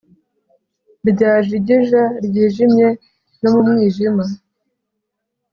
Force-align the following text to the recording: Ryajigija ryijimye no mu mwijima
Ryajigija 1.09 2.03
ryijimye 2.25 2.87
no 3.39 3.49
mu 3.53 3.61
mwijima 3.67 4.23